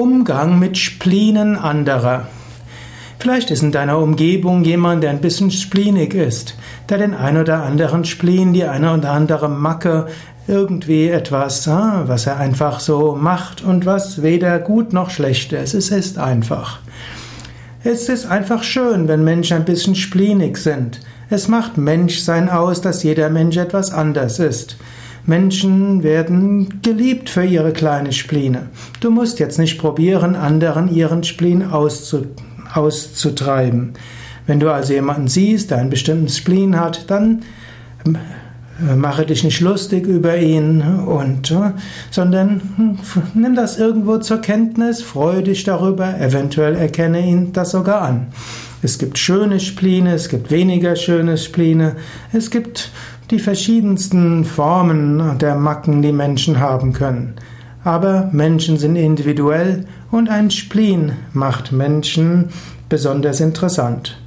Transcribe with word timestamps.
Umgang 0.00 0.58
mit 0.58 0.78
Splinen 0.78 1.58
anderer. 1.58 2.28
Vielleicht 3.18 3.50
ist 3.50 3.62
in 3.62 3.70
deiner 3.70 3.98
Umgebung 3.98 4.64
jemand, 4.64 5.02
der 5.02 5.10
ein 5.10 5.20
bisschen 5.20 5.50
splinig 5.50 6.14
ist, 6.14 6.56
der 6.88 6.96
den 6.96 7.12
ein 7.12 7.36
oder 7.36 7.64
anderen 7.64 8.06
Spleen, 8.06 8.54
die 8.54 8.64
eine 8.64 8.94
oder 8.94 9.10
andere 9.12 9.50
Macke, 9.50 10.06
irgendwie 10.48 11.10
etwas, 11.10 11.68
ah, 11.68 12.04
was 12.06 12.26
er 12.26 12.38
einfach 12.38 12.80
so 12.80 13.14
macht 13.14 13.62
und 13.62 13.84
was 13.84 14.22
weder 14.22 14.58
gut 14.58 14.94
noch 14.94 15.10
schlecht 15.10 15.52
ist. 15.52 15.74
Es 15.74 15.90
ist 15.90 16.16
einfach. 16.16 16.78
Es 17.84 18.08
ist 18.08 18.24
einfach 18.24 18.62
schön, 18.62 19.06
wenn 19.06 19.22
Menschen 19.22 19.58
ein 19.58 19.64
bisschen 19.66 19.96
splinig 19.96 20.56
sind. 20.56 21.00
Es 21.28 21.46
macht 21.46 21.76
Menschsein 21.76 22.48
aus, 22.48 22.80
dass 22.80 23.02
jeder 23.02 23.28
Mensch 23.28 23.58
etwas 23.58 23.92
anders 23.92 24.38
ist. 24.38 24.78
Menschen 25.30 26.02
werden 26.02 26.82
geliebt 26.82 27.30
für 27.30 27.44
ihre 27.44 27.72
kleine 27.72 28.12
Spline. 28.12 28.68
Du 28.98 29.12
musst 29.12 29.38
jetzt 29.38 29.60
nicht 29.60 29.78
probieren, 29.78 30.34
anderen 30.34 30.92
ihren 30.92 31.22
Spleen 31.22 31.62
auszutreiben. 32.74 33.92
Wenn 34.48 34.58
du 34.58 34.72
also 34.72 34.92
jemanden 34.92 35.28
siehst, 35.28 35.70
der 35.70 35.78
einen 35.78 35.90
bestimmten 35.90 36.28
Spleen 36.28 36.80
hat, 36.80 37.08
dann 37.08 37.42
äh, 38.04 38.96
mache 38.96 39.24
dich 39.24 39.44
nicht 39.44 39.60
lustig 39.60 40.04
über 40.04 40.36
ihn 40.36 40.82
und 40.82 41.52
äh, 41.52 41.74
sondern 42.10 42.60
hm, 42.74 42.98
nimm 43.34 43.54
das 43.54 43.78
irgendwo 43.78 44.18
zur 44.18 44.38
Kenntnis, 44.38 45.00
freue 45.00 45.44
dich 45.44 45.62
darüber, 45.62 46.18
eventuell 46.18 46.74
erkenne 46.74 47.24
ihn 47.24 47.52
das 47.52 47.70
sogar 47.70 48.02
an. 48.02 48.26
Es 48.82 48.98
gibt 48.98 49.18
schöne 49.18 49.60
Spline, 49.60 50.14
es 50.14 50.28
gibt 50.28 50.50
weniger 50.50 50.96
schöne 50.96 51.36
Spline, 51.36 51.96
es 52.32 52.50
gibt 52.50 52.90
die 53.30 53.38
verschiedensten 53.38 54.44
Formen 54.44 55.38
der 55.38 55.54
Macken, 55.54 56.02
die 56.02 56.12
Menschen 56.12 56.60
haben 56.60 56.92
können. 56.92 57.34
Aber 57.84 58.28
Menschen 58.32 58.78
sind 58.78 58.96
individuell 58.96 59.84
und 60.10 60.28
ein 60.28 60.50
Spleen 60.50 61.12
macht 61.32 61.72
Menschen 61.72 62.48
besonders 62.88 63.40
interessant. 63.40 64.18